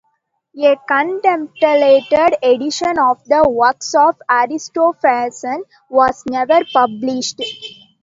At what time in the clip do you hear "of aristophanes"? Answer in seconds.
3.93-5.45